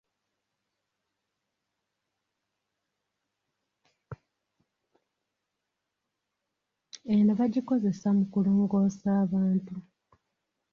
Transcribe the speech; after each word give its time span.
Eno 7.15 7.31
bagikozesa 7.39 8.07
mu 8.17 8.23
kulongoosa 8.33 9.09
abantu. 9.23 9.75